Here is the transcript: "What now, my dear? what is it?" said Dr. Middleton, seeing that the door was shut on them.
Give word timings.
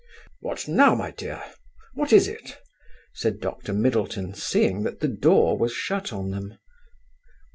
"What 0.39 0.67
now, 0.67 0.95
my 0.95 1.11
dear? 1.11 1.43
what 1.93 2.11
is 2.11 2.27
it?" 2.27 2.57
said 3.13 3.39
Dr. 3.39 3.71
Middleton, 3.71 4.33
seeing 4.33 4.81
that 4.81 4.99
the 4.99 5.07
door 5.07 5.55
was 5.59 5.73
shut 5.73 6.11
on 6.11 6.31
them. 6.31 6.57